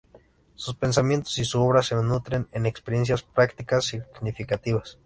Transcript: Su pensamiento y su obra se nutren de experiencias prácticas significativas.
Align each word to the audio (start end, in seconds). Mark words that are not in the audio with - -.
Su 0.55 0.75
pensamiento 0.79 1.29
y 1.37 1.45
su 1.45 1.61
obra 1.61 1.83
se 1.83 1.93
nutren 1.93 2.47
de 2.51 2.67
experiencias 2.67 3.21
prácticas 3.21 3.85
significativas. 3.85 4.97